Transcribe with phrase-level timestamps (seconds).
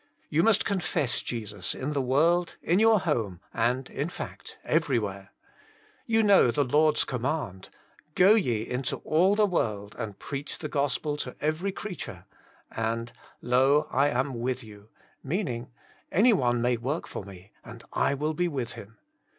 [0.31, 5.29] You must confess Jesus in the world, in your home; and in fact everywhere.
[6.07, 10.69] You know the Lord's command, *' Go ye into all the world, and preach the
[10.69, 12.25] Gospel to every creat ure;"
[12.59, 14.89] *' and, lo, I am with you,"
[15.23, 15.71] mean ing,«'
[16.11, 18.97] Any one may work for Me, and I will be with him."